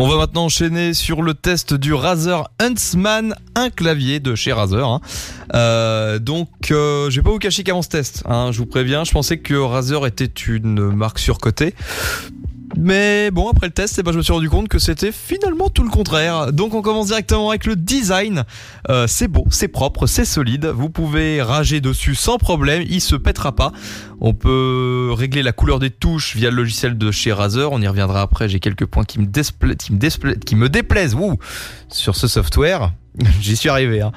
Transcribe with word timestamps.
On 0.00 0.06
va 0.06 0.16
maintenant 0.16 0.44
enchaîner 0.44 0.94
sur 0.94 1.22
le 1.22 1.34
test 1.34 1.74
du 1.74 1.92
Razer 1.92 2.48
Huntsman, 2.60 3.34
un 3.56 3.68
clavier 3.68 4.20
de 4.20 4.36
chez 4.36 4.52
Razer. 4.52 4.86
hein. 4.86 5.00
Euh, 5.54 6.20
donc, 6.20 6.48
euh, 6.70 7.10
je 7.10 7.16
vais 7.16 7.24
pas 7.24 7.32
vous 7.32 7.40
cacher 7.40 7.64
qu'avant 7.64 7.82
ce 7.82 7.88
test, 7.88 8.22
hein, 8.26 8.50
je 8.52 8.58
vous 8.58 8.66
préviens, 8.66 9.02
je 9.02 9.10
pensais 9.10 9.38
que 9.38 9.54
Razer 9.54 10.06
était 10.06 10.26
une 10.26 10.92
marque 10.92 11.18
surcotée. 11.18 11.74
Mais 12.76 13.30
bon, 13.30 13.48
après 13.48 13.66
le 13.66 13.72
test, 13.72 13.98
eh 13.98 14.02
ben, 14.02 14.12
je 14.12 14.18
me 14.18 14.22
suis 14.22 14.32
rendu 14.32 14.50
compte 14.50 14.68
que 14.68 14.78
c'était 14.78 15.12
finalement 15.12 15.68
tout 15.68 15.82
le 15.82 15.90
contraire. 15.90 16.52
Donc 16.52 16.74
on 16.74 16.82
commence 16.82 17.06
directement 17.06 17.48
avec 17.48 17.64
le 17.66 17.76
design. 17.76 18.44
Euh, 18.90 19.06
c'est 19.06 19.28
beau, 19.28 19.46
c'est 19.50 19.68
propre, 19.68 20.06
c'est 20.06 20.24
solide. 20.24 20.66
Vous 20.66 20.90
pouvez 20.90 21.40
rager 21.42 21.80
dessus 21.80 22.14
sans 22.14 22.38
problème, 22.38 22.84
il 22.88 23.00
se 23.00 23.16
pètera 23.16 23.54
pas. 23.54 23.72
On 24.20 24.34
peut 24.34 25.10
régler 25.16 25.42
la 25.42 25.52
couleur 25.52 25.78
des 25.78 25.90
touches 25.90 26.36
via 26.36 26.50
le 26.50 26.56
logiciel 26.56 26.98
de 26.98 27.10
chez 27.10 27.32
Razer. 27.32 27.72
On 27.72 27.80
y 27.80 27.88
reviendra 27.88 28.20
après. 28.20 28.48
J'ai 28.48 28.60
quelques 28.60 28.86
points 28.86 29.04
qui 29.04 29.20
me, 29.20 29.26
déplaisent 30.68 31.16
sur 31.88 32.16
ce 32.16 32.28
software. 32.28 32.92
J'y 33.40 33.56
suis 33.56 33.68
arrivé. 33.68 34.02
Hein. 34.02 34.12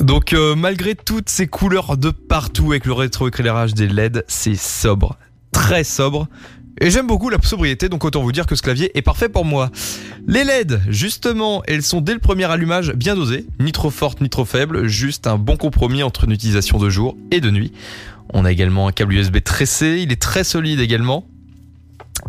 Donc 0.00 0.32
euh, 0.32 0.54
malgré 0.54 0.94
toutes 0.94 1.28
ces 1.28 1.46
couleurs 1.46 1.96
de 1.96 2.10
partout 2.10 2.72
avec 2.72 2.86
le 2.86 2.92
rétroéclairage 2.92 3.74
des 3.74 3.88
LED, 3.88 4.24
c'est 4.28 4.56
sobre, 4.56 5.16
très 5.52 5.84
sobre. 5.84 6.28
Et 6.80 6.90
j'aime 6.90 7.06
beaucoup 7.06 7.30
la 7.30 7.38
sobriété, 7.42 7.88
donc 7.88 8.04
autant 8.04 8.22
vous 8.22 8.32
dire 8.32 8.46
que 8.46 8.54
ce 8.54 8.62
clavier 8.62 8.96
est 8.96 9.02
parfait 9.02 9.30
pour 9.30 9.44
moi. 9.44 9.70
Les 10.26 10.44
LED, 10.44 10.82
justement, 10.88 11.62
elles 11.66 11.82
sont 11.82 12.00
dès 12.00 12.12
le 12.12 12.18
premier 12.18 12.44
allumage 12.44 12.92
bien 12.92 13.14
dosées, 13.14 13.46
ni 13.60 13.72
trop 13.72 13.90
fortes 13.90 14.20
ni 14.20 14.28
trop 14.28 14.44
faibles, 14.44 14.86
juste 14.86 15.26
un 15.26 15.38
bon 15.38 15.56
compromis 15.56 16.02
entre 16.02 16.24
une 16.24 16.32
utilisation 16.32 16.78
de 16.78 16.90
jour 16.90 17.16
et 17.30 17.40
de 17.40 17.50
nuit. 17.50 17.72
On 18.34 18.44
a 18.44 18.52
également 18.52 18.88
un 18.88 18.92
câble 18.92 19.14
USB 19.14 19.42
tressé, 19.42 20.00
il 20.02 20.12
est 20.12 20.20
très 20.20 20.44
solide 20.44 20.80
également. 20.80 21.26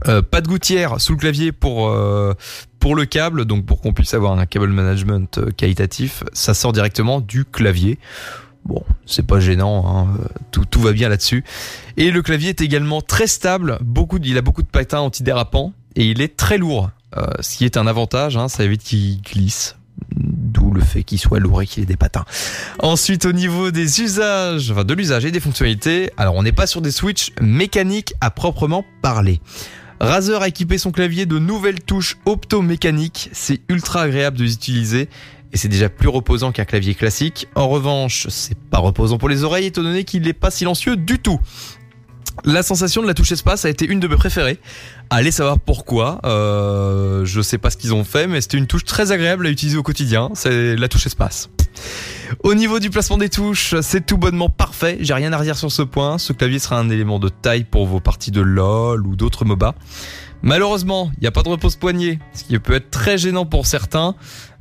Euh, 0.08 0.22
pas 0.22 0.42
de 0.42 0.48
gouttière 0.48 1.02
sous 1.02 1.14
le 1.14 1.18
clavier 1.18 1.52
pour 1.52 1.90
euh, 1.90 2.34
pour 2.80 2.96
le 2.96 3.06
câble, 3.06 3.46
donc 3.46 3.66
pour 3.66 3.82
qu'on 3.82 3.94
puisse 3.94 4.14
avoir 4.14 4.38
un 4.38 4.46
câble 4.46 4.68
management 4.68 5.40
euh, 5.40 5.50
qualitatif, 5.52 6.24
ça 6.34 6.54
sort 6.54 6.72
directement 6.72 7.20
du 7.20 7.46
clavier. 7.46 7.98
Bon, 8.68 8.84
c'est 9.06 9.26
pas 9.26 9.40
gênant, 9.40 9.86
hein, 9.88 10.18
tout, 10.52 10.82
va 10.82 10.92
bien 10.92 11.08
là-dessus. 11.08 11.46
Et 11.96 12.12
le 12.12 12.22
clavier 12.22 12.50
est 12.50 12.62
également 12.62 13.02
très 13.02 13.28
stable, 13.28 13.80
il 14.24 14.38
a 14.38 14.42
beaucoup 14.42 14.62
de 14.62 14.68
patins 14.68 15.00
antidérapants 15.00 15.72
et 15.96 16.06
il 16.06 16.22
est 16.22 16.36
très 16.36 16.58
lourd, 16.58 16.92
euh, 17.16 17.28
ce 17.40 17.58
qui 17.58 17.66
est 17.66 17.78
un 17.78 17.88
avantage, 17.88 18.36
hein, 18.36 18.50
ça 18.50 18.66
évite 18.66 18.84
qu'il 18.84 19.22
glisse. 19.22 19.78
D'où 20.16 20.74
le 20.74 20.82
fait 20.82 21.04
qu'il 21.04 21.18
soit 21.18 21.40
lourd 21.40 21.62
et 21.62 21.66
qu'il 21.66 21.82
ait 21.82 21.88
des 21.88 21.96
patins. 21.96 22.26
Ensuite, 22.80 23.26
au 23.26 23.32
niveau 23.32 23.72
des 23.72 24.02
usages, 24.02 24.70
enfin 24.70 24.84
de 24.84 24.94
l'usage 24.94 25.26
et 25.26 25.32
des 25.32 25.40
fonctionnalités, 25.40 26.12
alors 26.18 26.36
on 26.36 26.44
n'est 26.44 26.52
pas 26.52 26.68
sur 26.68 26.82
des 26.82 26.92
switches 26.92 27.32
mécaniques 27.42 28.14
à 28.22 28.32
proprement 28.32 28.86
parler. 29.02 29.40
Razer 30.00 30.42
a 30.42 30.48
équipé 30.48 30.78
son 30.78 30.92
clavier 30.92 31.26
de 31.26 31.40
nouvelles 31.40 31.82
touches 31.82 32.18
optomécaniques. 32.26 33.30
C'est 33.34 33.62
ultra 33.70 34.04
agréable 34.04 34.38
de 34.38 34.44
les 34.44 34.54
utiliser 34.54 35.10
et 35.54 35.58
c'est 35.58 35.68
déjà 35.68 35.90
plus 35.90 36.10
reposant 36.10 36.52
qu'un 36.52 36.66
clavier 36.66 36.96
classique. 36.96 37.48
En 37.56 37.68
revanche, 37.68 38.28
c'est 38.30 38.58
pas 38.58 38.80
reposant 38.80 39.18
pour 39.18 39.30
les 39.30 39.44
oreilles 39.44 39.68
étant 39.68 39.84
donné 39.84 40.04
qu'il 40.04 40.24
n'est 40.24 40.34
pas 40.34 40.52
silencieux 40.52 40.96
du 40.98 41.20
tout. 41.20 41.40
La 42.44 42.62
sensation 42.64 43.02
de 43.02 43.08
la 43.08 43.14
touche 43.14 43.32
espace 43.32 43.66
a 43.66 43.70
été 43.70 43.86
une 43.86 44.00
de 44.00 44.08
mes 44.08 44.16
préférées. 44.16 44.60
Allez 45.10 45.32
savoir 45.32 45.60
pourquoi. 45.60 46.20
Euh, 46.26 47.26
je 47.26 47.42
sais 47.42 47.58
pas 47.58 47.70
ce 47.70 47.78
qu'ils 47.78 47.94
ont 47.94 48.04
fait, 48.04 48.28
mais 48.28 48.42
c'était 48.42 48.58
une 48.58 48.68
touche 48.68 48.84
très 48.86 49.12
agréable 49.12 49.48
à 49.48 49.50
utiliser 49.50 49.78
au 49.78 49.84
quotidien. 49.84 50.30
C'est 50.34 50.76
la 50.76 50.88
touche 50.88 51.08
espace. 51.08 51.50
Au 52.44 52.54
niveau 52.54 52.80
du 52.80 52.90
placement 52.90 53.18
des 53.18 53.30
touches, 53.30 53.76
c'est 53.82 54.06
tout 54.06 54.18
bonnement 54.18 54.50
parfait. 54.50 54.98
J'ai 55.02 55.14
rien 55.14 55.34
à 55.34 55.38
redire 55.38 55.58
sur 55.58 55.72
ce 55.72 55.82
point. 55.82 56.18
Ce 56.18 56.34
clavier 56.34 56.60
sera 56.60 56.80
un 56.80 56.90
élément 56.90 57.20
de 57.20 57.30
taille 57.30 57.64
pour 57.64 57.86
vos 57.86 58.00
parties 58.00 58.32
de 58.32 58.42
LoL 58.42 59.06
ou 59.06 59.16
d'autres 59.16 59.46
MOBA. 59.46 59.76
Malheureusement, 60.42 61.12
il 61.16 61.22
n'y 61.22 61.28
a 61.28 61.32
pas 61.32 61.44
de 61.44 61.50
repose-poignet, 61.50 62.20
ce 62.34 62.44
qui 62.44 62.58
peut 62.60 62.74
être 62.74 62.92
très 62.92 63.18
gênant 63.18 63.46
pour 63.46 63.66
certains. 63.66 64.16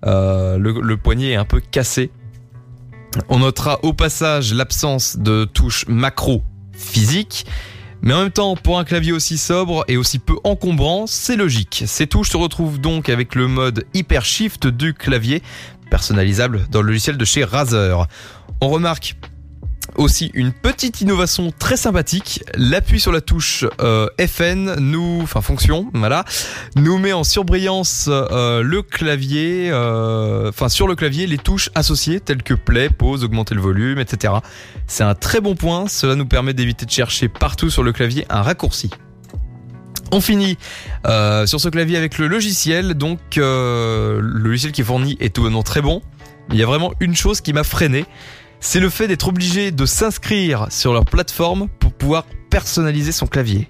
Euh, 0.06 0.58
le, 0.58 0.96
poignet 0.96 1.32
est 1.32 1.36
un 1.36 1.44
peu 1.44 1.60
cassé. 1.60 2.10
On 3.28 3.40
notera 3.40 3.78
au 3.82 3.92
passage 3.92 4.52
l'absence 4.52 5.16
de 5.18 5.44
touches 5.44 5.86
macro 5.88 6.42
physiques. 6.72 7.46
Mais 8.02 8.12
en 8.12 8.22
même 8.22 8.30
temps, 8.30 8.56
pour 8.56 8.78
un 8.78 8.84
clavier 8.84 9.12
aussi 9.12 9.38
sobre 9.38 9.84
et 9.88 9.96
aussi 9.96 10.18
peu 10.18 10.34
encombrant, 10.44 11.06
c'est 11.06 11.36
logique. 11.36 11.82
Ces 11.86 12.06
touches 12.06 12.30
se 12.30 12.36
retrouvent 12.36 12.78
donc 12.78 13.08
avec 13.08 13.34
le 13.34 13.48
mode 13.48 13.84
Hyper 13.94 14.24
Shift 14.24 14.66
du 14.66 14.92
clavier, 14.92 15.42
personnalisable 15.90 16.66
dans 16.70 16.82
le 16.82 16.88
logiciel 16.88 17.16
de 17.16 17.24
chez 17.24 17.44
Razer. 17.44 18.06
On 18.60 18.68
remarque 18.68 19.16
aussi 19.94 20.30
une 20.34 20.52
petite 20.52 21.00
innovation 21.00 21.52
très 21.56 21.76
sympathique. 21.76 22.42
L'appui 22.54 23.00
sur 23.00 23.12
la 23.12 23.20
touche 23.20 23.64
euh, 23.80 24.08
FN 24.26 24.76
nous, 24.78 25.20
enfin 25.22 25.40
fonction, 25.40 25.90
voilà, 25.94 26.24
nous 26.76 26.98
met 26.98 27.12
en 27.12 27.24
surbrillance 27.24 28.08
euh, 28.08 28.62
le 28.62 28.82
clavier, 28.82 29.70
euh, 29.70 30.48
enfin 30.48 30.68
sur 30.68 30.88
le 30.88 30.94
clavier 30.94 31.26
les 31.26 31.38
touches 31.38 31.70
associées 31.74 32.20
telles 32.20 32.42
que 32.42 32.54
play, 32.54 32.88
pause, 32.90 33.24
augmenter 33.24 33.54
le 33.54 33.60
volume, 33.60 33.98
etc. 33.98 34.34
C'est 34.86 35.04
un 35.04 35.14
très 35.14 35.40
bon 35.40 35.54
point. 35.54 35.88
Cela 35.88 36.14
nous 36.14 36.26
permet 36.26 36.54
d'éviter 36.54 36.86
de 36.86 36.90
chercher 36.90 37.28
partout 37.28 37.70
sur 37.70 37.82
le 37.82 37.92
clavier 37.92 38.26
un 38.28 38.42
raccourci. 38.42 38.90
On 40.12 40.20
finit 40.20 40.56
euh, 41.06 41.46
sur 41.46 41.60
ce 41.60 41.68
clavier 41.68 41.96
avec 41.96 42.18
le 42.18 42.26
logiciel. 42.28 42.94
Donc 42.94 43.38
euh, 43.38 44.20
le 44.20 44.48
logiciel 44.48 44.72
qui 44.72 44.82
est 44.82 44.84
fourni 44.84 45.16
est 45.20 45.34
tout 45.34 45.42
bonnement 45.42 45.62
très 45.62 45.82
bon. 45.82 46.02
Il 46.50 46.56
y 46.56 46.62
a 46.62 46.66
vraiment 46.66 46.92
une 47.00 47.16
chose 47.16 47.40
qui 47.40 47.52
m'a 47.52 47.64
freiné, 47.64 48.04
c'est 48.60 48.78
le 48.78 48.88
fait 48.88 49.08
d'être 49.08 49.28
obligé 49.28 49.72
de 49.72 49.84
s'inscrire 49.84 50.66
sur 50.70 50.92
leur 50.92 51.04
plateforme 51.04 51.68
pour 51.80 51.92
pouvoir 51.92 52.24
personnaliser 52.50 53.10
son 53.10 53.26
clavier. 53.26 53.68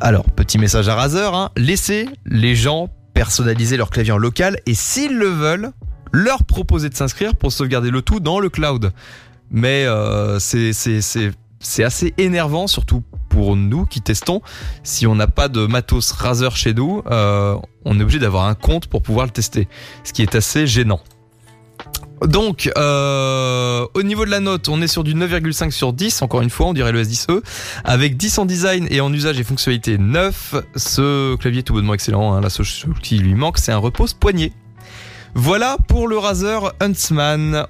Alors, 0.00 0.24
petit 0.30 0.58
message 0.58 0.88
à 0.88 0.94
Razer, 0.94 1.34
hein, 1.34 1.50
laissez 1.56 2.08
les 2.24 2.54
gens 2.54 2.88
personnaliser 3.12 3.76
leur 3.76 3.90
clavier 3.90 4.12
en 4.12 4.18
local 4.18 4.58
et 4.66 4.74
s'ils 4.74 5.16
le 5.16 5.28
veulent, 5.28 5.72
leur 6.12 6.44
proposer 6.44 6.88
de 6.88 6.94
s'inscrire 6.94 7.34
pour 7.34 7.52
sauvegarder 7.52 7.90
le 7.90 8.02
tout 8.02 8.20
dans 8.20 8.40
le 8.40 8.48
cloud. 8.48 8.92
Mais 9.50 9.84
euh, 9.86 10.38
c'est 10.38 11.84
assez 11.84 12.14
énervant, 12.18 12.66
surtout 12.66 13.02
pour 13.36 13.54
nous 13.54 13.84
qui 13.84 14.00
testons. 14.00 14.40
Si 14.82 15.06
on 15.06 15.14
n'a 15.14 15.26
pas 15.26 15.48
de 15.48 15.66
matos 15.66 16.10
Razer 16.10 16.56
chez 16.56 16.72
nous, 16.72 17.02
euh, 17.10 17.54
on 17.84 18.00
est 18.00 18.02
obligé 18.02 18.18
d'avoir 18.18 18.46
un 18.46 18.54
compte 18.54 18.86
pour 18.86 19.02
pouvoir 19.02 19.26
le 19.26 19.30
tester, 19.30 19.68
ce 20.04 20.14
qui 20.14 20.22
est 20.22 20.34
assez 20.34 20.66
gênant. 20.66 21.00
Donc, 22.22 22.72
euh, 22.78 23.86
au 23.92 24.02
niveau 24.02 24.24
de 24.24 24.30
la 24.30 24.40
note, 24.40 24.70
on 24.70 24.80
est 24.80 24.86
sur 24.86 25.04
du 25.04 25.14
9,5 25.14 25.70
sur 25.70 25.92
10, 25.92 26.22
encore 26.22 26.40
une 26.40 26.48
fois, 26.48 26.68
on 26.68 26.72
dirait 26.72 26.92
le 26.92 27.02
S10e, 27.02 27.42
avec 27.84 28.16
10 28.16 28.38
en 28.38 28.46
design 28.46 28.86
et 28.88 29.02
en 29.02 29.12
usage 29.12 29.38
et 29.38 29.44
fonctionnalité 29.44 29.98
9. 29.98 30.54
Ce 30.76 31.36
clavier 31.36 31.60
est 31.60 31.62
tout 31.62 31.74
bonnement 31.74 31.92
excellent, 31.92 32.32
hein. 32.32 32.40
la 32.40 32.48
seule 32.48 32.64
chose 32.64 32.94
qui 33.02 33.18
lui 33.18 33.34
manque, 33.34 33.58
c'est 33.58 33.72
un 33.72 33.76
repose 33.76 34.14
poignet. 34.14 34.52
Voilà 35.38 35.76
pour 35.86 36.08
le 36.08 36.16
Razer 36.16 36.72
Huntsman. 36.80 37.62